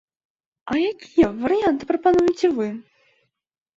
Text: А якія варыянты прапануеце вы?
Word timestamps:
А 0.71 0.77
якія 0.91 1.27
варыянты 1.43 1.83
прапануеце 1.93 2.47
вы? 2.59 2.67